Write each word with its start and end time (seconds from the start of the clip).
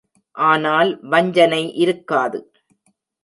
ஆனால் 0.35 0.89
வஞ்சனை 1.03 1.61
இருக்காது. 1.75 2.39